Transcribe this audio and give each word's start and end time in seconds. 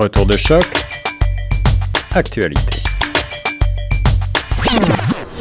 Retour 0.00 0.24
de 0.24 0.34
choc. 0.34 0.64
Actualité. 2.14 2.82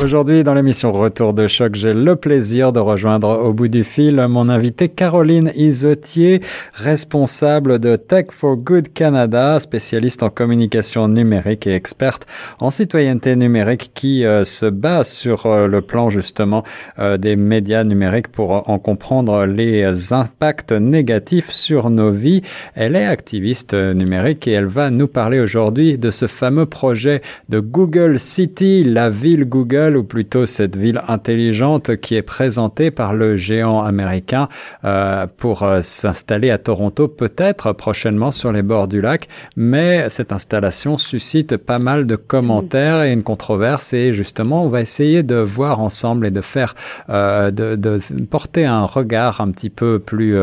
Aujourd'hui, 0.02 0.46
dans 0.46 0.54
l'émission 0.54 0.94
Retour 0.94 1.34
de 1.34 1.47
choc, 1.47 1.76
j'ai 1.76 1.92
le 1.92 2.16
plaisir 2.16 2.71
de 2.71 2.79
rejoindre 2.79 3.38
au 3.44 3.52
bout 3.52 3.68
du 3.68 3.84
fil 3.84 4.16
mon 4.29 4.48
invité 4.48 4.88
Caroline 4.88 5.52
Isotier, 5.55 6.39
responsable 6.73 7.79
de 7.79 7.98
Tech 7.98 8.27
for 8.32 8.55
Good 8.55 8.93
Canada, 8.93 9.59
spécialiste 9.59 10.23
en 10.23 10.30
communication 10.30 11.09
numérique 11.09 11.68
et 11.68 11.73
experte 11.73 12.27
en 12.62 12.71
citoyenneté 12.71 13.36
numérique 13.36 13.91
qui 13.93 14.23
euh, 14.23 14.46
se 14.46 14.68
base 14.68 15.09
sur 15.09 15.46
euh, 15.46 15.68
le 15.68 15.82
plan 15.82 16.09
justement 16.09 16.63
euh, 17.00 17.18
des 17.18 17.36
médias 17.36 17.84
numériques 17.84 18.29
pour 18.29 18.70
en 18.70 18.79
comprendre 18.79 19.45
les 19.45 20.13
impacts 20.13 20.71
négatifs 20.71 21.50
sur 21.50 21.89
nos 21.89 22.11
vies. 22.11 22.41
Elle 22.73 22.95
est 22.95 23.05
activiste 23.05 23.73
numérique 23.73 24.47
et 24.47 24.54
elle 24.54 24.68
va 24.68 24.92
nous 24.92 25.07
parler 25.07 25.42
aujourd'hui 25.42 25.97
de 25.97 26.10
ce 26.10 26.28
fameux 26.28 26.68
projet 26.68 27.21
de 27.50 27.60
Google 27.60 28.18
City, 28.18 28.86
la 28.86 29.10
ville 29.10 29.43
Google 29.43 29.89
ou 29.98 30.04
plutôt 30.04 30.46
cette 30.46 30.75
ville 30.75 31.02
intelligente 31.07 31.96
qui 31.97 32.16
est 32.16 32.22
présentée 32.22 32.92
par 32.92 33.14
le 33.14 33.36
géant 33.36 33.81
américain 33.81 34.47
euh, 34.86 35.25
pour 35.38 35.64
euh, 35.64 35.81
s'installer 35.81 36.52
à 36.52 36.58
Toronto, 36.58 37.08
peut-être 37.08 37.73
prochainement 37.73 38.31
sur 38.31 38.52
les 38.52 38.61
bords 38.61 38.88
du 38.88 39.02
lac. 39.02 39.28
Mais 39.56 40.09
cette 40.09 40.31
installation 40.31 40.97
suscite 40.97 41.58
pas 41.58 41.80
mal 41.80 42.06
de 42.06 42.16
commentaires 42.16 43.03
et 43.03 43.14
une 43.14 43.23
controverse. 43.23 43.94
Et 43.94 44.14
justement, 44.14 44.64
on 44.64 44.70
va 44.70 44.81
essayer 44.81 45.23
de 45.23 45.36
voir 45.36 45.80
ensemble 45.80 46.25
et 46.25 46.31
de 46.31 46.42
faire, 46.42 46.75
euh, 47.09 47.52
de, 47.52 48.00
porter 48.30 48.66
un 48.66 48.86
regard 48.86 49.42
un 49.42 49.52
petit 49.52 49.69
peu 49.69 50.00
plus 50.00 50.36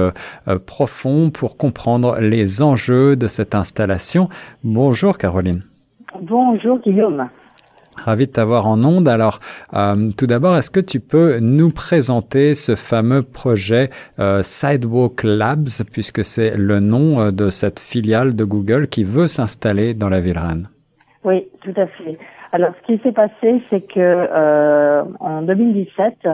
profond 0.67 1.31
pour 1.31 1.57
comprendre 1.57 2.19
les 2.21 2.63
enjeux 2.63 3.17
de 3.17 3.27
cette 3.27 3.55
installation. 3.55 4.29
Bonjour 4.65 5.19
Caroline. 5.19 5.63
Bonjour 6.23 6.79
Guillaume. 6.81 7.29
Ravi 8.05 8.27
de 8.27 8.33
t'avoir 8.33 8.67
en 8.67 8.83
onde. 8.85 9.09
Alors, 9.09 9.41
euh, 9.75 10.11
tout 10.17 10.27
d'abord, 10.27 10.57
est-ce 10.57 10.71
que 10.71 10.81
tu 10.81 11.01
peux 11.01 11.39
nous 11.41 11.71
présenter 11.71 12.55
ce 12.55 12.75
fameux 12.75 13.23
projet 13.23 13.91
euh, 14.19 14.43
Sidewalk 14.43 15.23
Labs, 15.25 15.69
puisque 15.93 16.25
c'est 16.25 16.57
le 16.57 16.81
nom 16.81 17.21
euh, 17.21 17.31
de 17.31 17.49
cette 17.49 17.81
filiale 17.81 18.37
de 18.37 18.45
Google 18.45 18.89
qui 18.89 19.05
veut 19.05 19.27
s'installer 19.27 19.95
dans 19.95 20.09
la 20.09 20.21
ville 20.21 20.39
Rennes 20.39 20.69
Oui, 21.25 21.49
tout 21.63 21.75
à 21.77 21.87
fait. 21.87 22.19
Alors, 22.53 22.71
ce 22.81 22.87
qui 22.87 23.03
s'est 23.03 23.13
passé, 23.13 23.63
c'est 23.71 23.83
que 23.93 25.03
en 25.21 25.43
2017, 25.43 26.29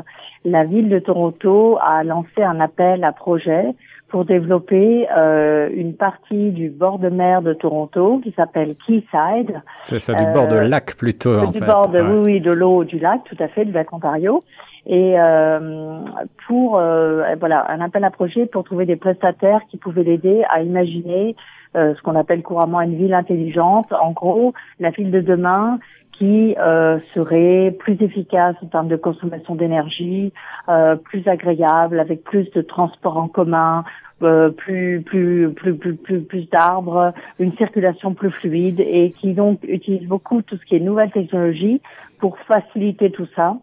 la 0.44 0.64
ville 0.64 0.88
de 0.88 0.98
Toronto 0.98 1.78
a 1.80 2.04
lancé 2.04 2.42
un 2.42 2.60
appel 2.60 3.02
à 3.02 3.12
projet 3.12 3.74
pour 4.12 4.26
développer 4.26 5.08
euh, 5.10 5.70
une 5.74 5.94
partie 5.94 6.50
du 6.50 6.68
bord 6.68 6.98
de 6.98 7.08
mer 7.08 7.40
de 7.40 7.54
Toronto 7.54 8.20
qui 8.22 8.30
s'appelle 8.32 8.76
Quayside. 8.86 9.62
C'est 9.84 10.00
ça, 10.00 10.12
du 10.12 10.24
bord 10.34 10.48
de 10.48 10.56
euh, 10.56 10.68
lac 10.68 10.96
plutôt, 10.96 11.38
en 11.38 11.50
du 11.50 11.58
fait. 11.58 11.64
bord 11.64 11.88
de, 11.88 12.02
oui, 12.02 12.20
oui, 12.22 12.40
de 12.42 12.52
l'eau 12.52 12.84
du 12.84 12.98
lac, 12.98 13.22
tout 13.24 13.42
à 13.42 13.48
fait, 13.48 13.64
du 13.64 13.72
lac 13.72 13.90
Ontario. 13.90 14.44
Et 14.86 15.18
euh, 15.18 16.00
pour, 16.46 16.78
euh, 16.78 17.24
voilà, 17.40 17.64
un 17.70 17.80
appel 17.80 18.04
à 18.04 18.10
projet 18.10 18.44
pour 18.44 18.64
trouver 18.64 18.84
des 18.84 18.96
prestataires 18.96 19.62
qui 19.70 19.78
pouvaient 19.78 20.02
l'aider 20.02 20.42
à 20.50 20.60
imaginer 20.60 21.34
euh, 21.74 21.94
ce 21.94 22.02
qu'on 22.02 22.16
appelle 22.16 22.42
couramment 22.42 22.82
une 22.82 22.96
ville 22.96 23.14
intelligente. 23.14 23.90
En 23.94 24.10
gros, 24.10 24.52
la 24.78 24.90
ville 24.90 25.10
de 25.10 25.22
demain 25.22 25.78
qui 26.22 26.54
euh, 26.56 27.00
serait 27.14 27.74
plus 27.80 28.00
efficace 28.00 28.54
en 28.62 28.66
termes 28.66 28.86
de 28.86 28.94
consommation 28.94 29.56
d'énergie, 29.56 30.32
euh, 30.68 30.94
plus 30.94 31.26
agréable, 31.26 31.98
avec 31.98 32.22
plus 32.22 32.48
de 32.52 32.62
transports 32.62 33.16
en 33.16 33.26
commun, 33.26 33.82
euh, 34.22 34.50
plus, 34.50 35.02
plus, 35.02 35.50
plus, 35.50 35.74
plus, 35.74 35.96
plus, 35.96 36.20
plus 36.20 36.48
d'arbres, 36.48 37.12
une 37.40 37.52
circulation 37.56 38.14
plus 38.14 38.30
fluide 38.30 38.78
et 38.78 39.10
qui 39.10 39.32
donc 39.32 39.64
utilise 39.64 40.06
beaucoup 40.06 40.42
tout 40.42 40.56
ce 40.56 40.64
qui 40.64 40.76
est 40.76 40.78
nouvelles 40.78 41.10
technologies 41.10 41.80
pour 42.20 42.38
faciliter 42.38 43.10
tout 43.10 43.26
ça. 43.34 43.56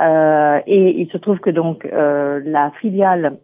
Euh, 0.00 0.60
et 0.66 1.02
il 1.02 1.10
se 1.10 1.18
trouve 1.18 1.40
que 1.40 1.50
donc 1.50 1.84
euh, 1.84 2.40
la 2.42 2.70
filiale 2.80 3.36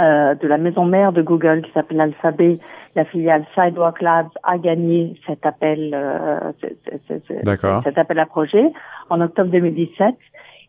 euh, 0.00 0.34
de 0.34 0.48
la 0.48 0.58
maison 0.58 0.84
mère 0.84 1.12
de 1.12 1.22
Google 1.22 1.62
qui 1.62 1.70
s'appelle 1.72 2.00
Alphabet, 2.00 2.58
la 2.96 3.04
filiale 3.04 3.44
Sidewalk 3.54 4.00
Labs 4.00 4.30
a 4.42 4.58
gagné 4.58 5.14
cet 5.26 5.44
appel, 5.46 5.90
euh, 5.94 6.52
cet 7.84 7.98
appel 7.98 8.18
à 8.18 8.26
projet 8.26 8.72
en 9.10 9.20
octobre 9.20 9.50
2017. 9.50 10.14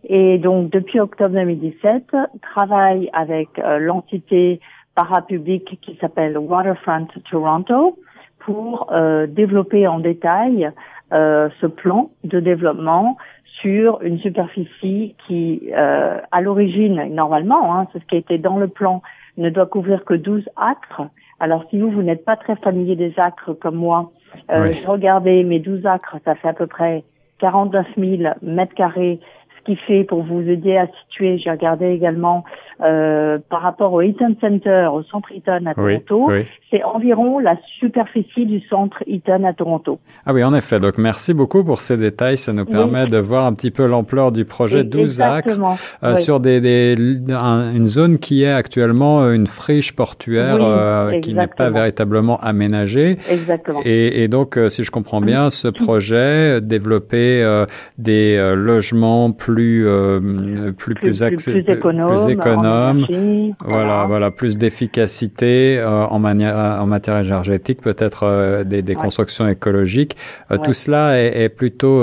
Et 0.08 0.38
donc 0.38 0.70
depuis 0.70 1.00
octobre 1.00 1.34
2017, 1.34 2.16
travaille 2.42 3.10
avec 3.14 3.50
euh, 3.58 3.80
l'entité 3.80 4.60
parapublique 4.94 5.80
qui 5.82 5.98
s'appelle 6.00 6.38
Waterfront 6.38 7.06
Toronto 7.30 7.98
pour 8.40 8.88
euh, 8.92 9.26
développer 9.28 9.88
en 9.88 10.00
détail 10.00 10.70
ce 11.12 11.66
plan 11.68 12.10
de 12.24 12.40
développement 12.40 13.18
sur 13.62 14.02
une 14.02 14.20
superficie 14.20 15.16
qui, 15.28 15.70
euh, 15.76 16.20
à 16.32 16.42
l'origine, 16.42 17.14
normalement, 17.14 17.76
hein, 17.76 17.88
c'est 17.92 18.00
ce 18.00 18.06
qui 18.06 18.18
était 18.18 18.38
dans 18.38 18.58
le 18.58 18.68
plan, 18.68 19.02
ne 19.38 19.50
doit 19.50 19.66
couvrir 19.66 20.04
que 20.06 20.14
12 20.14 20.48
acres. 20.56 21.04
Alors 21.40 21.66
si 21.70 21.80
vous, 21.80 21.90
vous 21.90 22.04
n'êtes 22.04 22.26
pas 22.26 22.36
très 22.36 22.56
familier 22.58 22.96
des 22.96 23.14
acres 23.18 23.54
comme 23.54 23.76
moi, 23.76 24.12
euh, 24.52 24.70
oui. 24.70 24.84
regardez 24.86 25.44
mes 25.44 25.60
12 25.60 25.86
acres, 25.86 26.18
ça 26.26 26.36
fait 26.36 26.48
à 26.48 26.54
peu 26.54 26.68
près 26.68 27.04
49 27.40 27.88
000 27.98 28.34
mètres 28.42 28.76
carrés 28.76 29.20
qui 29.66 29.76
fait 29.76 30.04
pour 30.04 30.24
vous 30.24 30.42
aider 30.42 30.78
à 30.78 30.88
situer, 30.88 31.38
j'ai 31.38 31.50
regardé 31.50 31.88
également 31.88 32.44
euh, 32.84 33.38
par 33.50 33.62
rapport 33.62 33.94
au 33.94 34.02
Eaton 34.02 34.36
Center, 34.42 34.90
au 34.92 35.02
centre 35.04 35.32
Eaton 35.32 35.66
à 35.66 35.74
Toronto, 35.74 36.26
oui, 36.28 36.40
oui. 36.40 36.46
c'est 36.70 36.84
environ 36.84 37.40
la 37.40 37.56
superficie 37.80 38.46
du 38.46 38.62
centre 38.68 39.02
Eaton 39.08 39.44
à 39.46 39.54
Toronto. 39.54 40.00
Ah 40.26 40.34
oui, 40.34 40.44
en 40.44 40.54
effet. 40.54 40.80
Donc 40.80 40.98
merci 40.98 41.34
beaucoup 41.34 41.64
pour 41.64 41.80
ces 41.80 41.98
détails. 41.98 42.38
Ça 42.38 42.52
nous 42.52 42.66
permet 42.66 43.04
oui. 43.04 43.10
de 43.10 43.18
voir 43.18 43.46
un 43.46 43.54
petit 43.54 43.72
peu 43.72 43.88
l'ampleur 43.88 44.34
du 44.34 44.44
projet 44.44 44.84
12 44.84 45.22
acres 45.22 45.58
euh, 46.04 46.16
sur 46.18 46.42
des, 46.42 46.60
des 46.60 46.96
un, 47.34 47.74
une 47.74 47.86
zone 47.86 48.20
qui 48.20 48.44
est 48.44 48.52
actuellement 48.52 49.32
une 49.32 49.48
friche 49.48 49.96
portuaire 49.96 50.58
euh, 50.60 51.20
qui 51.22 51.34
n'est 51.34 51.48
pas 51.48 51.70
véritablement 51.70 52.40
aménagée. 52.42 53.18
Exactement. 53.30 53.80
Et, 53.86 54.24
et 54.24 54.28
donc, 54.28 54.60
si 54.68 54.84
je 54.84 54.92
comprends 54.92 55.22
bien, 55.22 55.50
ce 55.50 55.70
projet 55.70 56.60
développer 56.60 57.66
des 57.98 58.54
logements 58.56 59.32
plus 59.32 59.55
plus 59.56 60.74
plus 60.78 60.94
plus, 60.94 61.20
plus, 61.20 61.52
plus 61.52 61.70
économe, 61.70 62.08
plus 62.08 62.34
économe 62.34 63.06
énergie, 63.10 63.56
voilà, 63.64 64.06
voilà 64.06 64.32
plus 64.32 64.58
d'efficacité 64.58 65.78
euh, 65.80 66.06
en 66.06 66.20
manière 66.20 66.56
en 66.82 66.86
matière 66.86 67.18
énergétique 67.18 67.82
peut-être 67.82 68.24
euh, 68.24 68.64
des, 68.64 68.82
des 68.82 68.96
ouais. 68.96 69.02
constructions 69.02 69.48
écologiques. 69.48 70.16
Euh, 70.52 70.58
ouais. 70.58 70.64
tout 70.64 70.74
cela 70.74 71.20
est, 71.20 71.44
est 71.44 71.50
plutôt 71.50 72.02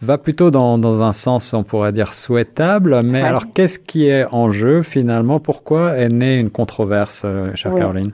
va 0.00 0.18
plutôt 0.18 0.50
dans, 0.50 0.78
dans 0.78 1.02
un 1.02 1.12
sens 1.12 1.54
on 1.54 1.62
pourrait 1.62 1.92
dire 1.92 2.12
souhaitable. 2.12 3.02
Mais 3.04 3.22
ouais. 3.22 3.28
alors 3.28 3.52
qu'est-ce 3.54 3.78
qui 3.78 4.08
est 4.08 4.26
en 4.32 4.50
jeu 4.50 4.82
finalement? 4.82 5.38
Pourquoi 5.40 5.96
est 5.96 6.08
née 6.08 6.38
une 6.38 6.50
controverse 6.50 7.26
chère 7.54 7.74
Caroline? 7.74 8.12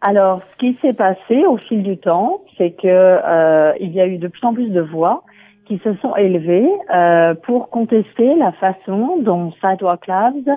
Alors 0.00 0.42
ce 0.52 0.58
qui 0.58 0.78
s'est 0.82 0.94
passé 0.94 1.46
au 1.46 1.56
fil 1.58 1.82
du 1.84 1.96
temps 1.98 2.42
c'est 2.58 2.72
que 2.72 3.78
il 3.80 3.92
y 3.92 4.00
a 4.00 4.06
eu 4.06 4.18
de 4.18 4.28
plus 4.28 4.44
en 4.44 4.52
plus 4.54 4.70
de 4.70 4.80
voix 4.80 5.22
qui 5.72 5.80
se 5.84 5.94
sont 6.02 6.14
élevés 6.16 6.68
euh, 6.94 7.34
pour 7.34 7.70
contester 7.70 8.34
la 8.34 8.52
façon 8.52 9.18
dont 9.20 9.52
Sidewalk 9.62 10.06
Labs 10.06 10.50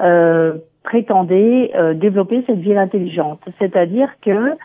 euh, 0.00 0.58
prétendait 0.82 1.70
euh, 1.74 1.94
développer 1.94 2.42
cette 2.42 2.58
ville 2.58 2.76
intelligente. 2.76 3.40
C'est-à-dire 3.58 4.10
que 4.20 4.56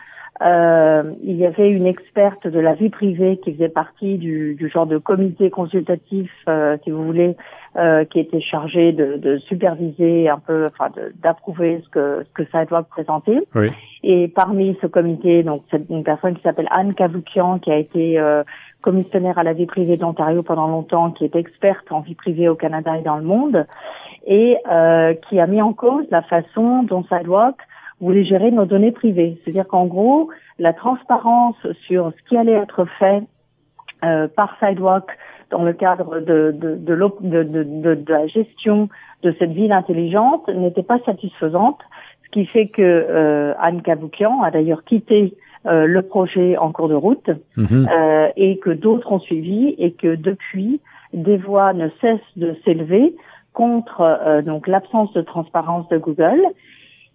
euh, 0.42 1.14
il 1.22 1.36
y 1.36 1.46
avait 1.46 1.70
une 1.70 1.86
experte 1.86 2.46
de 2.46 2.58
la 2.58 2.74
vie 2.74 2.90
privée 2.90 3.38
qui 3.42 3.52
faisait 3.52 3.68
partie 3.68 4.18
du, 4.18 4.56
du 4.56 4.68
genre 4.68 4.86
de 4.86 4.98
comité 4.98 5.48
consultatif, 5.48 6.30
euh, 6.48 6.76
si 6.82 6.90
vous 6.90 7.04
voulez, 7.04 7.36
euh, 7.76 8.04
qui 8.04 8.18
était 8.18 8.40
chargée 8.40 8.92
de, 8.92 9.16
de, 9.16 9.38
superviser 9.38 10.28
un 10.28 10.40
peu, 10.40 10.66
enfin, 10.66 10.90
d'approuver 11.22 11.80
ce 11.84 11.88
que 11.88 12.24
ce 12.24 12.32
que 12.32 12.50
Sidewalk 12.50 12.88
présentait. 12.88 13.40
Oui. 13.54 13.70
Et 14.02 14.26
parmi 14.28 14.76
ce 14.82 14.88
comité, 14.88 15.44
donc 15.44 15.62
c'est 15.70 15.88
une 15.88 16.02
personne 16.02 16.34
qui 16.34 16.42
s'appelle 16.42 16.68
Anne 16.70 16.94
Cavoukian, 16.94 17.60
qui 17.60 17.70
a 17.70 17.76
été 17.76 18.18
euh, 18.18 18.42
commissionnaire 18.84 19.38
à 19.38 19.42
la 19.42 19.54
vie 19.54 19.64
privée 19.64 19.96
d'Ontario 19.96 20.42
pendant 20.42 20.68
longtemps, 20.68 21.10
qui 21.10 21.24
est 21.24 21.34
experte 21.34 21.90
en 21.90 22.00
vie 22.00 22.14
privée 22.14 22.50
au 22.50 22.54
Canada 22.54 22.98
et 22.98 23.02
dans 23.02 23.16
le 23.16 23.22
monde, 23.24 23.66
et 24.26 24.58
euh, 24.70 25.14
qui 25.26 25.40
a 25.40 25.46
mis 25.46 25.62
en 25.62 25.72
cause 25.72 26.04
la 26.10 26.20
façon 26.20 26.82
dont 26.82 27.02
Sidewalk 27.04 27.56
voulait 28.00 28.24
gérer 28.24 28.50
nos 28.50 28.66
données 28.66 28.92
privées. 28.92 29.38
C'est-à-dire 29.42 29.66
qu'en 29.66 29.86
gros, 29.86 30.28
la 30.58 30.74
transparence 30.74 31.56
sur 31.86 32.12
ce 32.12 32.28
qui 32.28 32.36
allait 32.36 32.52
être 32.52 32.84
fait 32.98 33.22
euh, 34.04 34.28
par 34.28 34.54
Sidewalk 34.60 35.06
dans 35.50 35.62
le 35.62 35.72
cadre 35.72 36.20
de, 36.20 36.54
de, 36.54 36.74
de, 36.76 37.62
de, 37.62 38.12
la 38.12 38.26
gestion 38.26 38.90
de 39.22 39.34
cette 39.38 39.52
ville 39.52 39.72
intelligente 39.72 40.46
n'était 40.48 40.82
pas 40.82 40.98
satisfaisante, 41.06 41.80
ce 42.26 42.30
qui 42.32 42.44
fait 42.44 42.66
que 42.66 42.82
euh, 42.82 43.54
Anne 43.58 43.80
Cavoukian 43.80 44.42
a 44.42 44.50
d'ailleurs 44.50 44.84
quitté 44.84 45.34
euh, 45.66 45.86
le 45.86 46.02
projet 46.02 46.56
en 46.56 46.72
cours 46.72 46.88
de 46.88 46.94
route 46.94 47.30
Mhm. 47.56 47.88
euh, 47.90 48.28
et 48.36 48.58
que 48.58 48.70
d'autres 48.70 49.10
ont 49.12 49.20
suivi 49.20 49.74
et 49.78 49.92
que 49.92 50.14
depuis 50.14 50.80
des 51.12 51.36
voix 51.36 51.72
ne 51.72 51.88
cessent 52.00 52.20
de 52.36 52.56
s'élever 52.64 53.14
contre 53.52 54.00
euh, 54.00 54.42
donc 54.42 54.66
l'absence 54.66 55.12
de 55.12 55.22
transparence 55.22 55.88
de 55.88 55.98
Google 55.98 56.42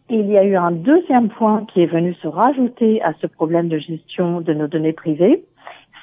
il 0.10 0.26
y 0.28 0.38
a 0.38 0.44
eu 0.44 0.56
un 0.56 0.72
deuxième 0.72 1.30
point 1.30 1.66
qui 1.72 1.82
est 1.84 1.86
venu 1.86 2.14
se 2.16 2.28
rajouter 2.28 3.02
à 3.04 3.14
ce 3.22 3.28
problème 3.28 3.70
de 3.70 3.78
gestion 3.78 4.42
de 4.42 4.54
nos 4.54 4.68
données 4.68 4.94
privées, 4.94 5.44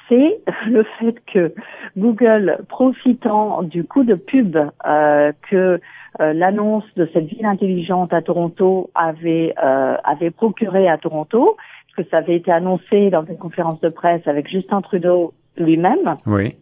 c'est 0.07 0.39
le 0.67 0.83
fait 0.99 1.15
que 1.25 1.53
Google, 1.97 2.59
profitant 2.69 3.63
du 3.63 3.83
coup 3.83 4.03
de 4.03 4.15
pub 4.15 4.57
euh, 4.85 5.31
que 5.49 5.79
euh, 6.19 6.33
l'annonce 6.33 6.85
de 6.95 7.07
cette 7.13 7.25
ville 7.25 7.45
intelligente 7.45 8.13
à 8.13 8.21
Toronto 8.21 8.89
avait 8.95 9.53
euh, 9.61 9.95
avait 10.03 10.31
procuré 10.31 10.87
à 10.87 10.97
Toronto, 10.97 11.57
que 11.97 12.09
ça 12.09 12.17
avait 12.17 12.35
été 12.35 12.51
annoncé 12.51 13.09
dans 13.09 13.25
une 13.25 13.37
conférence 13.37 13.79
de 13.81 13.89
presse 13.89 14.25
avec 14.27 14.47
Justin 14.49 14.81
Trudeau 14.81 15.33
lui-même. 15.57 16.15
Oui. 16.25 16.55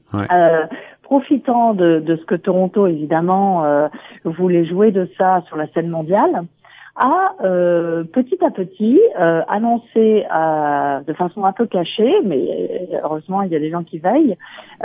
profitant 1.04 1.74
de, 1.74 2.00
de, 2.00 2.16
ce 2.16 2.26
que 2.26 2.36
Toronto 2.36 2.88
évidemment 2.88 3.64
voulait 4.24 4.66
jouer 4.66 4.92
de 4.92 5.08
ça 5.18 5.44
sur 5.48 5.58
la 5.58 5.68
scène 5.68 5.90
mondiale, 5.90 6.46
a 6.96 7.36
euh, 7.44 8.04
petit 8.06 8.38
à 8.44 8.52
petit 8.52 9.00
euh, 9.20 9.42
annoncé 9.50 10.26
euh, 10.34 11.02
de 11.02 11.14
façon 11.14 11.44
un 11.44 11.52
peu 11.52 11.66
cachée, 11.66 12.14
mais 12.24 12.90
heureusement 13.04 13.42
il 13.42 13.52
y 13.52 13.56
a 13.56 13.60
des 13.60 13.70
gens 13.70 13.84
qui 13.84 14.00
veillent, 14.00 14.38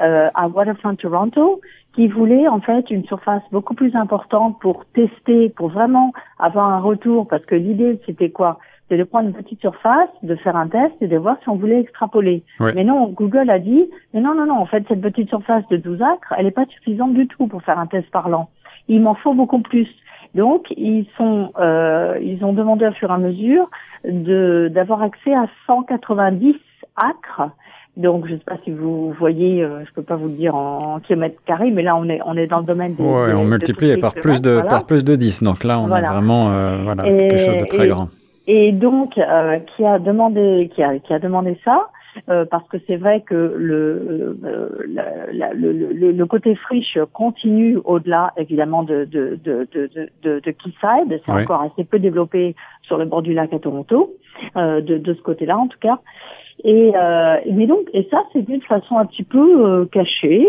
euh, 0.02 0.28
à 0.34 0.48
Waterfront 0.48 0.96
Toronto, 0.96 1.60
qui 1.94 2.08
voulait 2.08 2.48
en 2.48 2.60
fait 2.60 2.90
une 2.90 3.04
surface 3.04 3.42
beaucoup 3.52 3.74
plus 3.74 3.94
importante 3.94 4.58
pour 4.60 4.84
tester, 4.86 5.50
pour 5.50 5.68
vraiment 5.68 6.12
avoir 6.38 6.68
un 6.70 6.80
retour, 6.80 7.28
parce 7.28 7.44
que 7.44 7.54
l'idée 7.54 8.00
c'était 8.06 8.30
quoi? 8.30 8.58
C'est 8.90 8.98
de 8.98 9.04
prendre 9.04 9.28
une 9.28 9.34
petite 9.34 9.60
surface, 9.60 10.08
de 10.22 10.34
faire 10.34 10.56
un 10.56 10.66
test 10.66 10.94
et 11.00 11.06
de 11.06 11.16
voir 11.16 11.36
si 11.42 11.48
on 11.48 11.54
voulait 11.54 11.80
extrapoler. 11.80 12.42
Mais 12.58 12.82
non, 12.82 13.08
Google 13.08 13.48
a 13.48 13.60
dit, 13.60 13.88
mais 14.12 14.20
non, 14.20 14.34
non, 14.34 14.46
non, 14.46 14.58
en 14.58 14.66
fait, 14.66 14.84
cette 14.88 15.00
petite 15.00 15.28
surface 15.28 15.62
de 15.70 15.76
12 15.76 16.02
acres, 16.02 16.34
elle 16.36 16.46
n'est 16.46 16.50
pas 16.50 16.66
suffisante 16.66 17.14
du 17.14 17.28
tout 17.28 17.46
pour 17.46 17.62
faire 17.62 17.78
un 17.78 17.86
test 17.86 18.10
parlant. 18.10 18.50
Il 18.88 19.00
m'en 19.00 19.14
faut 19.14 19.32
beaucoup 19.32 19.60
plus. 19.60 19.88
Donc 20.34 20.66
ils 20.76 21.06
sont, 21.16 21.52
euh, 21.58 22.18
ils 22.20 22.44
ont 22.44 22.52
demandé 22.52 22.86
au 22.86 22.92
fur 22.92 23.10
et 23.10 23.14
à 23.14 23.18
mesure 23.18 23.68
de 24.04 24.70
d'avoir 24.72 25.02
accès 25.02 25.34
à 25.34 25.46
190 25.66 26.54
acres. 26.96 27.50
Donc 27.96 28.26
je 28.26 28.34
ne 28.34 28.38
sais 28.38 28.44
pas 28.44 28.56
si 28.64 28.70
vous 28.70 29.12
voyez, 29.18 29.64
euh, 29.64 29.84
je 29.84 29.92
peux 29.92 30.02
pas 30.02 30.14
vous 30.14 30.28
le 30.28 30.34
dire 30.34 30.54
en, 30.54 31.00
kilomètres 31.00 31.40
carrés, 31.46 31.72
mais 31.72 31.82
là 31.82 31.96
on 31.96 32.08
est 32.08 32.20
on 32.24 32.36
est 32.36 32.46
dans 32.46 32.60
le 32.60 32.64
domaine 32.64 32.94
des. 32.94 33.02
Ouais, 33.02 33.34
on 33.34 33.44
multiplie 33.44 33.96
par 33.96 34.14
plus 34.14 34.40
de 34.40 34.60
par 34.68 34.86
plus 34.86 35.04
de 35.04 35.16
10. 35.16 35.42
Donc 35.42 35.64
là 35.64 35.80
on 35.80 35.90
a 35.90 36.00
vraiment 36.00 36.52
euh, 36.52 36.78
voilà 36.84 37.02
quelque 37.02 37.38
chose 37.38 37.58
de 37.58 37.66
très 37.66 37.88
grand. 37.88 38.08
Et 38.52 38.72
donc 38.72 39.16
euh, 39.16 39.60
qui 39.60 39.84
a 39.84 40.00
demandé 40.00 40.68
qui 40.74 40.82
a 40.82 40.98
qui 40.98 41.14
a 41.14 41.20
demandé 41.20 41.56
ça. 41.64 41.88
Euh, 42.28 42.44
parce 42.44 42.66
que 42.66 42.76
c'est 42.88 42.96
vrai 42.96 43.20
que 43.20 43.54
le, 43.56 44.36
euh, 44.44 44.68
le, 45.54 45.72
le, 45.72 46.10
le, 46.10 46.26
côté 46.26 46.56
friche 46.56 46.98
continue 47.12 47.78
au-delà 47.84 48.32
évidemment 48.36 48.82
de, 48.82 49.04
de, 49.04 49.38
de, 49.44 49.68
de, 49.72 49.88
de, 50.24 50.40
de 50.40 50.50
Quayside. 50.50 51.22
C'est 51.24 51.30
encore 51.30 51.62
assez 51.62 51.84
peu 51.84 52.00
développé 52.00 52.56
sur 52.82 52.98
le 52.98 53.04
bord 53.04 53.22
du 53.22 53.32
lac 53.32 53.52
à 53.52 53.60
Toronto, 53.60 54.16
euh, 54.56 54.80
de, 54.80 54.98
de 54.98 55.14
ce 55.14 55.22
côté-là 55.22 55.56
en 55.56 55.68
tout 55.68 55.78
cas. 55.78 56.00
Et 56.64 56.90
euh, 56.96 57.36
mais 57.52 57.68
donc 57.68 57.86
et 57.94 58.08
ça 58.10 58.24
c'est 58.32 58.42
d'une 58.42 58.62
façon 58.62 58.98
un 58.98 59.06
petit 59.06 59.22
peu 59.22 59.64
euh, 59.64 59.84
cachée 59.86 60.44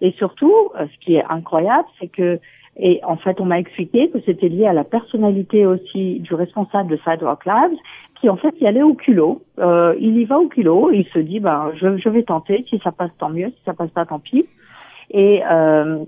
et 0.00 0.12
surtout 0.12 0.54
ce 0.78 1.04
qui 1.04 1.16
est 1.16 1.24
incroyable 1.28 1.88
c'est 1.98 2.06
que 2.06 2.38
et 2.76 3.00
en 3.04 3.16
fait, 3.16 3.40
on 3.40 3.44
m'a 3.44 3.58
expliqué 3.58 4.08
que 4.10 4.18
c'était 4.24 4.48
lié 4.48 4.66
à 4.66 4.72
la 4.72 4.84
personnalité 4.84 5.66
aussi 5.66 6.20
du 6.20 6.34
responsable 6.34 6.90
de 6.90 6.98
Sidewalk 7.04 7.44
Labs, 7.44 7.74
qui 8.20 8.30
en 8.30 8.36
fait 8.36 8.54
y 8.60 8.66
allait 8.66 8.82
au 8.82 8.94
culot. 8.94 9.42
Euh, 9.58 9.94
il 10.00 10.16
y 10.16 10.24
va 10.24 10.38
au 10.38 10.48
culot, 10.48 10.90
il 10.90 11.04
se 11.06 11.18
dit, 11.18 11.40
ben, 11.40 11.72
je, 11.76 11.98
je, 11.98 12.08
vais 12.08 12.22
tenter. 12.22 12.64
Si 12.70 12.78
ça 12.82 12.92
passe, 12.92 13.10
tant 13.18 13.28
mieux. 13.28 13.48
Si 13.48 13.64
ça 13.66 13.74
passe 13.74 13.90
pas, 13.90 14.06
tant 14.06 14.20
pis. 14.20 14.46
Et 15.10 15.42
euh, 15.50 16.04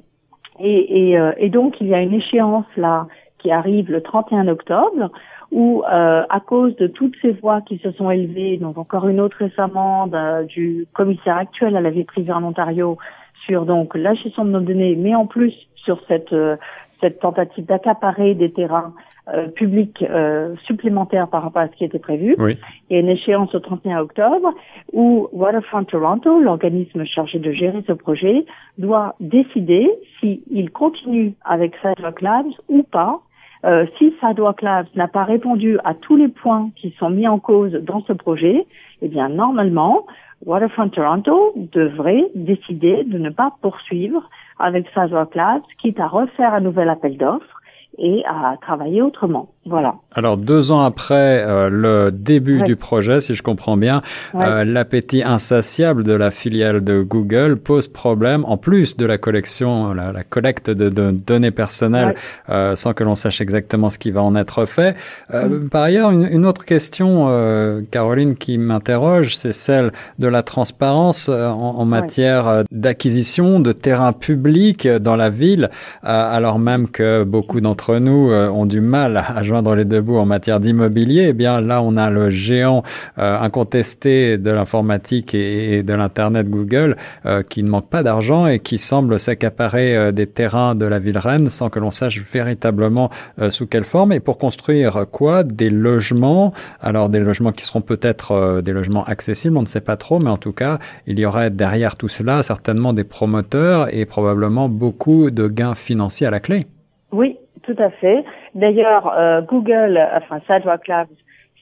et, 0.61 1.11
et, 1.11 1.19
euh, 1.19 1.33
et, 1.37 1.51
donc 1.51 1.81
il 1.81 1.89
y 1.89 1.95
a 1.95 2.01
une 2.01 2.15
échéance 2.15 2.67
là 2.77 3.09
qui 3.39 3.51
arrive 3.51 3.91
le 3.91 4.01
31 4.01 4.47
octobre 4.47 5.11
où 5.51 5.83
euh, 5.83 6.23
à 6.29 6.41
cause 6.41 6.75
de 6.77 6.87
toutes 6.87 7.15
ces 7.21 7.33
voix 7.33 7.61
qui 7.61 7.79
se 7.79 7.91
sont 7.93 8.11
élevées, 8.11 8.57
donc 8.57 8.79
encore 8.79 9.09
une 9.09 9.21
autre 9.21 9.37
récemment 9.39 10.09
du 10.47 10.87
commissaire 10.95 11.37
actuel 11.37 11.77
à 11.77 11.81
la 11.81 11.91
vie 11.91 12.05
privée 12.05 12.33
en 12.33 12.45
Ontario 12.45 12.99
sur 13.45 13.67
donc 13.67 13.95
la 13.95 14.15
gestion 14.15 14.45
de 14.45 14.51
nos 14.51 14.61
données, 14.61 14.97
mais 14.97 15.15
en 15.15 15.27
plus 15.27 15.53
sur 15.85 16.01
cette, 16.09 16.33
euh, 16.33 16.57
cette 17.01 17.21
tentative 17.21 17.67
d'accaparer 17.67 18.35
des 18.35 18.51
terrains 18.51 18.95
euh, 19.33 19.49
publics 19.49 20.03
euh, 20.03 20.55
supplémentaires 20.67 21.29
par 21.29 21.43
rapport 21.45 21.63
à 21.63 21.69
ce 21.69 21.73
qui 21.77 21.85
était 21.85 21.99
prévu. 21.99 22.35
Oui. 22.39 22.59
Il 22.91 22.95
y 22.95 22.97
a 22.99 23.01
une 23.01 23.09
échéance 23.09 23.55
au 23.55 23.59
31 23.59 24.01
octobre 24.01 24.53
où 24.93 25.29
Waterfront 25.33 25.85
Toronto, 25.85 26.41
l'organisme 26.41 27.07
chargé 27.07 27.39
de 27.39 27.51
gérer 27.51 27.83
ce 27.87 27.95
projet, 27.95 28.45
doit 28.77 29.15
décider 29.21 29.91
s'il 30.21 30.71
continue 30.71 31.33
avec 31.43 31.75
Sidewalk 31.81 32.21
Labs 32.21 32.53
ou 32.69 32.83
pas. 32.83 33.21
Euh, 33.65 33.87
si 33.97 34.15
Sidewalk 34.21 34.61
Labs 34.61 34.89
n'a 34.95 35.09
pas 35.09 35.25
répondu 35.25 35.79
à 35.85 35.95
tous 35.95 36.17
les 36.17 36.29
points 36.29 36.69
qui 36.77 36.95
sont 36.99 37.09
mis 37.09 37.27
en 37.27 37.39
cause 37.39 37.73
dans 37.73 38.03
ce 38.03 38.13
projet, 38.13 38.67
eh 39.01 39.09
bien 39.09 39.31
normalement, 39.31 40.05
Waterfront 40.45 40.91
Toronto 40.91 41.55
devrait 41.57 42.27
décider 42.35 43.05
de 43.05 43.17
ne 43.17 43.31
pas 43.31 43.55
poursuivre 43.63 44.29
avec 44.59 44.89
Sidewalk 44.91 45.35
Labs, 45.35 45.62
quitte 45.81 46.01
à 46.01 46.06
refaire 46.06 46.55
un 46.55 46.61
nouvel 46.61 46.89
appel 46.89 47.17
d'offres 47.17 47.61
et 47.99 48.25
à 48.27 48.56
travailler 48.61 49.03
autrement. 49.03 49.54
Voilà. 49.67 49.95
Alors 50.13 50.37
deux 50.37 50.71
ans 50.71 50.83
après 50.83 51.43
euh, 51.47 51.71
le 51.71 52.11
début 52.13 52.63
du 52.63 52.77
projet, 52.77 53.21
si 53.21 53.35
je 53.35 53.43
comprends 53.43 53.77
bien, 53.77 54.03
euh, 54.35 54.65
l'appétit 54.65 55.23
insatiable 55.23 56.05
de 56.05 56.13
la 56.13 56.31
filiale 56.31 56.85
de 56.85 57.01
Google 57.03 57.57
pose 57.57 57.89
problème, 57.89 58.45
en 58.47 58.57
plus 58.57 58.97
de 58.97 59.07
la 59.07 59.19
collection, 59.19 59.95
la, 59.95 60.13
la 60.13 60.23
collecte 60.23 60.71
de, 60.71 60.89
de, 60.89 61.11
données 61.11 61.51
personnelles, 61.51 62.15
euh, 62.51 62.77
sans 62.77 62.93
que 62.93 63.05
l'on 63.05 63.17
sache 63.17 63.41
exactement 63.41 63.91
ce 63.91 63.99
qui 63.99 64.11
va 64.11 64.23
en 64.23 64.35
être 64.37 64.67
fait. 64.67 64.97
Euh, 65.33 65.67
par 65.71 65.83
ailleurs, 65.83 66.11
une, 66.11 66.29
une 66.31 66.47
autre 66.47 66.65
question, 66.65 67.27
euh, 67.29 67.81
Caroline, 67.91 68.37
qui 68.37 68.59
m'interroge, 68.59 69.37
c'est 69.37 69.53
celle 69.53 69.93
de 70.19 70.29
la 70.29 70.43
transparence 70.43 71.29
en, 71.29 71.79
en, 71.79 71.85
matière 71.85 72.65
d'acquisition 72.71 73.61
de 73.61 73.73
terrains 73.73 74.13
publics 74.13 74.89
dans 74.89 75.17
la 75.17 75.31
ville, 75.31 75.71
alors 76.03 76.59
même 76.59 76.89
que 76.89 77.25
beaucoup 77.25 77.61
d'entre 77.61 77.99
nous 77.99 78.33
ont 78.33 78.67
du 78.67 78.81
mal 78.81 79.17
à 79.17 79.43
joindre 79.55 79.77
les 79.77 79.85
deux 79.85 80.01
bouts 80.01 80.17
en 80.17 80.27
matière 80.27 80.59
d'immobilier, 80.59 81.27
eh 81.29 81.33
bien 81.33 81.61
là 81.61 81.81
on 81.81 81.97
a 81.97 82.11
le 82.11 82.29
géant 82.29 82.83
euh, 83.19 83.39
incontesté 83.39 84.37
de 84.37 84.51
l'informatique 84.51 85.33
et, 85.33 85.85
de 85.85 85.95
l'internet 85.95 86.51
Google 86.51 86.97
euh, 87.25 87.45
qui 87.45 87.62
ne 87.62 87.69
manque 87.69 87.89
pas 87.89 88.03
d'argent 88.03 88.49
et 88.49 88.59
qui 88.59 88.79
semble 88.79 89.21
s'accaparer 89.21 89.97
euh, 89.97 90.11
des 90.11 90.27
terrains 90.27 90.75
de 90.75 90.85
la 90.87 90.99
ville 90.99 91.19
reine 91.19 91.51
sans 91.51 91.71
que 91.71 91.79
l'on 91.79 91.93
sache 91.93 92.21
véritablement 92.33 93.11
sous 93.51 93.69
quelle 93.69 93.85
forme 93.85 94.11
et 94.12 94.19
pour 94.19 94.39
construire 94.39 95.06
quoi? 95.12 95.45
Des 95.45 95.71
logements 95.71 96.53
alors 96.81 97.09
des 97.09 97.21
logements 97.21 97.53
qui 97.53 97.65
seront 97.65 97.81
peut-être 97.81 98.61
des 98.61 98.73
logements 98.73 99.05
accessibles 99.05 99.56
on 99.56 99.63
ne 99.63 99.67
sait 99.67 99.81
pas 99.81 99.96
trop 99.96 100.19
mais 100.19 100.31
en 100.31 100.37
tout 100.37 100.53
cas 100.53 100.81
il 101.06 101.17
y 101.20 101.27
aurait 101.27 101.51
derrière 101.51 101.94
tout 101.94 102.08
cela 102.08 102.43
certainement 102.43 102.93
des 102.93 103.05
promoteurs 103.05 103.94
et 103.94 104.05
probablement 104.05 104.69
beaucoup 104.69 105.31
de 105.31 105.46
gains 105.46 105.77
financiers 105.77 106.27
à 106.27 106.32
la 106.32 106.41
clé. 106.41 106.67
Oui, 107.13 107.37
tout 107.63 107.77
à 107.79 107.91
fait. 107.91 108.25
D'ailleurs, 108.55 109.13
euh, 109.17 109.41
Google, 109.43 110.01
enfin 110.17 110.41
Sidewalk 110.46 110.87
Labs, 110.89 111.08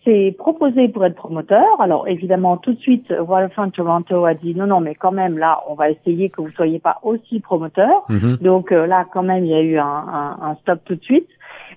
s'est 0.04 0.34
proposé 0.37 0.88
pour 0.88 1.04
être 1.04 1.14
promoteur. 1.14 1.80
Alors 1.80 2.08
évidemment, 2.08 2.56
tout 2.56 2.72
de 2.72 2.80
suite, 2.80 3.12
Waterfront 3.20 3.70
Toronto 3.70 4.25
a 4.25 4.34
dit 4.34 4.54
non, 4.54 4.66
non, 4.66 4.80
mais 4.80 4.94
quand 4.94 5.12
même, 5.12 5.38
là, 5.38 5.61
on 5.68 5.75
va 5.75 5.90
essayer 5.90 6.28
que 6.28 6.42
vous 6.42 6.50
soyez 6.50 6.78
pas 6.78 6.99
aussi 7.02 7.40
promoteur. 7.40 8.04
Mhm. 8.08 8.38
Donc 8.40 8.72
euh, 8.72 8.87
là, 8.87 9.06
quand 9.12 9.22
même, 9.22 9.44
il 9.44 9.50
y 9.50 9.54
a 9.54 9.62
eu 9.62 9.78
un, 9.78 9.84
un, 9.84 10.38
un, 10.42 10.54
stop 10.62 10.80
tout 10.84 10.96
de 10.96 11.02
suite. 11.02 11.28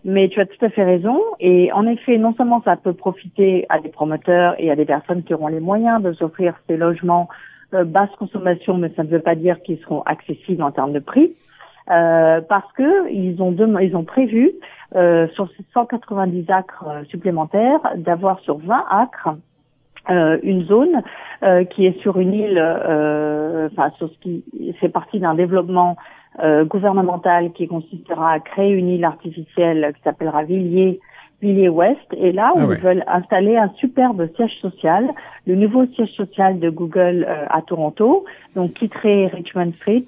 Mais 0.04 0.30
tu 0.30 0.40
as 0.40 0.46
tout 0.46 0.64
à 0.64 0.70
fait 0.70 0.84
raison. 0.84 1.20
Et 1.40 1.72
en 1.72 1.88
effet, 1.88 2.18
non 2.18 2.34
seulement 2.36 2.62
ça 2.64 2.76
peut 2.76 2.94
profiter 2.94 3.66
à 3.70 3.80
des 3.80 3.90
promoteurs 3.90 4.56
et 4.60 4.70
à 4.70 4.76
des 4.76 4.86
personnes 4.86 5.24
qui 5.24 5.34
auront 5.34 5.48
les 5.48 5.60
moyens 5.60 6.02
de 6.02 6.14
s'offrir 6.14 6.56
ces 6.68 6.78
logements 6.78 7.28
euh, 7.74 7.84
basse 7.84 8.12
consommation, 8.20 8.78
mais 8.78 8.92
ça 8.96 9.04
ne 9.04 9.10
veut 9.10 9.22
pas 9.22 9.36
dire 9.36 9.62
qu'ils 9.64 9.80
seront 9.80 10.02
accessibles 10.04 10.62
en 10.62 10.72
termes 10.72 10.94
de 10.94 11.00
prix. 11.00 11.32
Euh, 11.92 12.42
parce 12.42 12.72
que 12.74 13.12
ils 13.12 13.40
ont 13.44 13.56
ils 13.80 13.96
ont 13.96 14.04
prévu 14.04 14.54
euh, 14.96 15.28
sur 15.36 15.48
ces 15.56 15.64
190 15.72 16.50
acres 16.50 16.86
euh, 16.88 17.04
supplémentaires 17.06 17.80
d'avoir 17.98 18.40
sur 18.40 18.58
20 18.58 18.86
acres 18.90 19.36
euh, 20.10 20.40
une 20.42 20.64
zone 20.66 21.04
euh, 21.44 21.64
qui 21.64 21.86
est 21.86 22.00
sur 22.02 22.20
une 22.20 22.34
île, 22.34 22.60
enfin 22.60 23.92
sur 23.98 24.10
ce 24.10 24.18
qui 24.20 24.44
fait 24.80 24.90
partie 24.90 25.20
d'un 25.20 25.36
développement 25.36 25.96
gouvernemental 26.66 27.54
qui 27.54 27.66
consistera 27.66 28.34
à 28.34 28.40
créer 28.42 28.72
une 28.72 28.90
île 28.90 29.06
artificielle 29.06 29.94
qui 29.96 30.02
s'appellera 30.02 30.44
Villiers 30.44 31.00
Villiers 31.42 31.70
Ouest. 31.70 32.14
Et 32.18 32.34
là, 32.34 32.52
ah 32.54 32.60
ils 32.60 32.76
veulent 32.76 33.06
installer 33.08 33.56
un 33.56 33.70
superbe 33.78 34.28
siège 34.36 34.60
social, 34.60 35.10
le 35.48 35.56
nouveau 35.56 35.86
siège 35.94 36.12
social 36.12 36.60
de 36.60 36.70
Google 36.70 37.26
à 37.50 37.62
Toronto, 37.62 38.26
donc 38.54 38.74
quitterait 38.74 39.28
Richmond 39.28 39.72
Street 39.78 40.08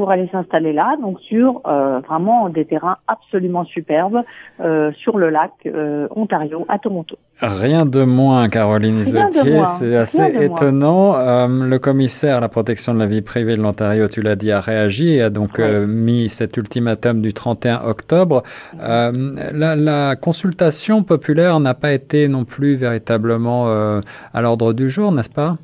pour 0.00 0.10
aller 0.10 0.30
s'installer 0.32 0.72
là, 0.72 0.96
donc 1.02 1.20
sur 1.20 1.60
euh, 1.66 2.00
vraiment 2.08 2.48
des 2.48 2.64
terrains 2.64 2.96
absolument 3.06 3.66
superbes 3.66 4.22
euh, 4.58 4.90
sur 4.92 5.18
le 5.18 5.28
lac 5.28 5.50
euh, 5.66 6.08
Ontario 6.16 6.64
à 6.70 6.78
Toronto. 6.78 7.18
Rien 7.42 7.84
de 7.84 8.02
moins, 8.02 8.48
Caroline 8.48 8.96
Isotier. 8.96 9.62
C'est 9.66 9.94
assez 9.96 10.42
étonnant. 10.42 11.18
le 11.48 11.78
commissaire 11.78 12.38
à 12.38 12.40
la 12.40 12.48
protection 12.48 12.94
de 12.94 12.98
la 12.98 13.04
vie 13.04 13.20
privée 13.20 13.56
de 13.56 13.60
l'Ontario, 13.60 14.08
tu 14.08 14.22
l'as 14.22 14.36
dit, 14.36 14.50
a 14.52 14.62
réagi 14.62 15.16
et 15.16 15.22
a 15.22 15.28
donc 15.28 15.58
mis 15.58 16.30
cet 16.30 16.56
ultimatum 16.56 17.20
du 17.20 17.34
31 17.34 17.82
octobre. 17.84 18.42
La, 18.78 19.76
la, 19.76 20.16
consultation 20.16 21.02
populaire 21.02 21.60
n'a 21.60 21.74
pas 21.74 21.92
été 21.92 22.28
non 22.28 22.46
plus 22.46 22.74
véritablement 22.74 23.68
à 23.68 24.40
l'ordre 24.40 24.72
du 24.72 24.88
jour, 24.88 25.12
n'est-ce 25.12 25.28
pas? 25.30 25.56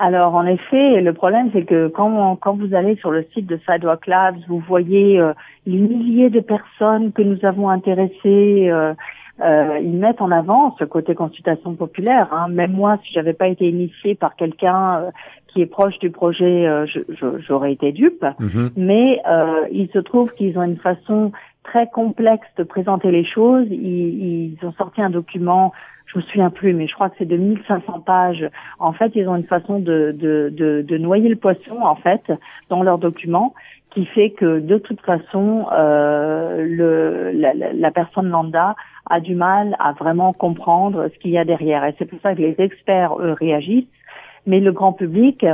Alors 0.00 0.34
en 0.34 0.46
effet, 0.46 1.00
le 1.02 1.12
problème 1.12 1.50
c'est 1.52 1.64
que 1.64 1.88
quand, 1.88 2.36
quand 2.36 2.54
vous 2.54 2.74
allez 2.74 2.96
sur 2.96 3.10
le 3.10 3.24
site 3.34 3.46
de 3.46 3.58
Sidewalk 3.66 4.06
Labs, 4.06 4.38
vous 4.48 4.58
voyez 4.60 5.20
euh, 5.20 5.34
les 5.66 5.76
milliers 5.76 6.30
de 6.30 6.40
personnes 6.40 7.12
que 7.12 7.22
nous 7.22 7.44
avons 7.44 7.68
intéressées. 7.68 8.68
Euh, 8.70 8.94
euh, 9.42 9.78
ils 9.82 9.96
mettent 9.96 10.20
en 10.20 10.30
avant 10.30 10.76
ce 10.78 10.84
côté 10.84 11.14
consultation 11.14 11.74
populaire. 11.74 12.28
Hein. 12.32 12.48
Même 12.48 12.72
moi, 12.72 12.98
si 13.04 13.12
j'avais 13.12 13.32
pas 13.32 13.48
été 13.48 13.68
initiée 13.68 14.14
par 14.14 14.36
quelqu'un 14.36 14.96
euh, 14.96 15.10
qui 15.48 15.62
est 15.62 15.66
proche 15.66 15.98
du 15.98 16.10
projet, 16.10 16.68
j'aurais 17.48 17.72
été 17.72 17.90
dupe. 17.90 18.22
Mm-hmm. 18.22 18.70
Mais 18.76 19.20
il 19.72 19.88
se 19.92 19.98
trouve 19.98 20.30
qu'ils 20.34 20.56
ont 20.58 20.62
une 20.62 20.76
façon 20.76 21.32
très 21.64 21.88
complexe 21.88 22.46
de 22.56 22.62
présenter 22.62 23.10
les 23.10 23.24
choses. 23.24 23.66
Ils, 23.68 24.54
ils 24.60 24.66
ont 24.66 24.72
sorti 24.74 25.02
un 25.02 25.10
document 25.10 25.72
je 26.12 26.18
me 26.18 26.22
souviens 26.24 26.50
plus, 26.50 26.72
mais 26.72 26.86
je 26.86 26.94
crois 26.94 27.08
que 27.08 27.16
c'est 27.18 27.28
de 27.28 27.36
1500 27.36 28.00
pages. 28.00 28.48
En 28.78 28.92
fait, 28.92 29.12
ils 29.14 29.28
ont 29.28 29.36
une 29.36 29.44
façon 29.44 29.78
de, 29.78 30.12
de, 30.16 30.52
de, 30.52 30.82
de 30.82 30.98
noyer 30.98 31.28
le 31.28 31.36
poisson, 31.36 31.80
en 31.82 31.94
fait, 31.94 32.32
dans 32.68 32.82
leurs 32.82 32.98
documents, 32.98 33.54
qui 33.90 34.06
fait 34.06 34.30
que 34.30 34.60
de 34.60 34.78
toute 34.78 35.00
façon, 35.02 35.66
euh, 35.72 36.64
le, 36.64 37.30
la, 37.32 37.54
la, 37.54 37.90
personne 37.90 38.28
lambda 38.28 38.76
a 39.08 39.20
du 39.20 39.34
mal 39.34 39.76
à 39.78 39.92
vraiment 39.92 40.32
comprendre 40.32 41.08
ce 41.12 41.18
qu'il 41.18 41.32
y 41.32 41.38
a 41.38 41.44
derrière. 41.44 41.84
Et 41.84 41.94
c'est 41.98 42.06
pour 42.06 42.20
ça 42.20 42.34
que 42.34 42.40
les 42.40 42.54
experts, 42.58 43.18
eux, 43.20 43.32
réagissent. 43.32 43.86
Mais 44.46 44.60
le 44.60 44.72
grand 44.72 44.92
public, 44.92 45.44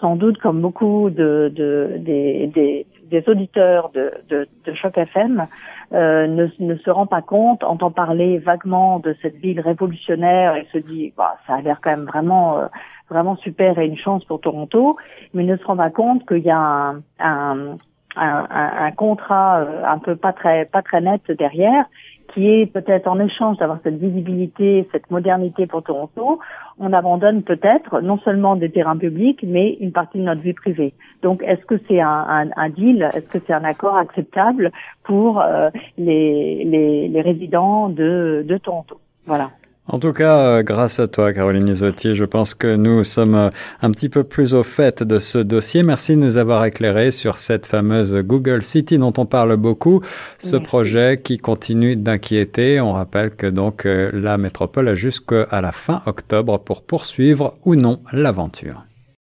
sans 0.00 0.16
doute 0.16 0.38
comme 0.38 0.60
beaucoup 0.60 1.10
de, 1.10 1.52
de 1.54 1.96
des, 1.98 2.46
des, 2.48 2.86
des, 3.04 3.28
auditeurs 3.28 3.90
de, 3.90 4.12
de, 4.28 4.48
de 4.64 4.74
Choc 4.74 4.96
FM, 4.96 5.46
euh, 5.92 6.26
ne, 6.26 6.48
ne, 6.58 6.76
se 6.76 6.90
rend 6.90 7.06
pas 7.06 7.22
compte, 7.22 7.64
entend 7.64 7.90
parler 7.90 8.38
vaguement 8.38 8.98
de 8.98 9.14
cette 9.22 9.36
ville 9.36 9.60
révolutionnaire 9.60 10.56
et 10.56 10.66
se 10.72 10.78
dit 10.78 11.12
bah, 11.16 11.36
ça 11.46 11.54
a 11.54 11.60
l'air 11.60 11.80
quand 11.82 11.90
même 11.90 12.06
vraiment 12.06 12.58
euh, 12.58 12.66
vraiment 13.08 13.36
super 13.36 13.78
et 13.78 13.86
une 13.86 13.98
chance 13.98 14.24
pour 14.24 14.40
Toronto, 14.40 14.96
mais 15.34 15.44
ne 15.44 15.56
se 15.56 15.64
rend 15.64 15.76
pas 15.76 15.90
compte 15.90 16.26
qu'il 16.26 16.44
y 16.44 16.50
a 16.50 16.58
un, 16.58 17.02
un, 17.18 17.76
un, 18.16 18.48
un 18.50 18.90
contrat 18.92 19.60
euh, 19.60 19.84
un 19.84 19.98
peu 19.98 20.16
pas 20.16 20.32
très 20.32 20.64
pas 20.64 20.82
très 20.82 21.00
net 21.00 21.22
derrière 21.30 21.84
qui 22.32 22.48
est 22.48 22.66
peut-être 22.66 23.06
en 23.08 23.18
échange 23.18 23.58
d'avoir 23.58 23.78
cette 23.82 23.98
visibilité, 23.98 24.88
cette 24.92 25.10
modernité 25.10 25.66
pour 25.66 25.82
Toronto, 25.82 26.38
on 26.78 26.92
abandonne 26.92 27.42
peut-être 27.42 28.00
non 28.00 28.18
seulement 28.18 28.56
des 28.56 28.70
terrains 28.70 28.96
publics, 28.96 29.44
mais 29.46 29.76
une 29.80 29.92
partie 29.92 30.18
de 30.18 30.24
notre 30.24 30.40
vie 30.40 30.52
privée. 30.52 30.94
Donc, 31.22 31.42
est-ce 31.42 31.64
que 31.66 31.74
c'est 31.88 32.00
un, 32.00 32.68
deal, 32.70 33.08
est-ce 33.14 33.26
que 33.26 33.38
c'est 33.46 33.52
un 33.52 33.64
accord 33.64 33.96
acceptable 33.96 34.72
pour 35.04 35.40
euh, 35.40 35.70
les, 35.98 36.64
les, 36.64 37.08
les, 37.08 37.20
résidents 37.20 37.88
de, 37.88 38.44
de 38.46 38.56
Toronto? 38.58 39.00
Voilà. 39.26 39.50
En 39.92 39.98
tout 39.98 40.12
cas, 40.12 40.38
euh, 40.38 40.62
grâce 40.62 41.00
à 41.00 41.08
toi, 41.08 41.32
Caroline 41.32 41.68
Isotier, 41.68 42.14
je 42.14 42.24
pense 42.24 42.54
que 42.54 42.76
nous 42.76 43.02
sommes 43.02 43.34
euh, 43.34 43.50
un 43.82 43.90
petit 43.90 44.08
peu 44.08 44.22
plus 44.22 44.54
au 44.54 44.62
fait 44.62 45.02
de 45.02 45.18
ce 45.18 45.38
dossier. 45.38 45.82
Merci 45.82 46.14
de 46.14 46.20
nous 46.20 46.36
avoir 46.36 46.64
éclairé 46.64 47.10
sur 47.10 47.38
cette 47.38 47.66
fameuse 47.66 48.14
Google 48.14 48.62
City 48.62 48.98
dont 48.98 49.12
on 49.18 49.26
parle 49.26 49.56
beaucoup, 49.56 50.00
ce 50.38 50.54
projet 50.54 51.20
qui 51.20 51.38
continue 51.38 51.96
d'inquiéter. 51.96 52.80
On 52.80 52.92
rappelle 52.92 53.30
que 53.32 53.48
donc 53.48 53.84
euh, 53.84 54.12
la 54.14 54.38
métropole 54.38 54.86
a 54.86 54.94
jusqu'à 54.94 55.60
la 55.60 55.72
fin 55.72 56.02
octobre 56.06 56.60
pour 56.60 56.82
poursuivre 56.82 57.56
ou 57.64 57.74
non 57.74 57.98
l'aventure. 58.12 58.84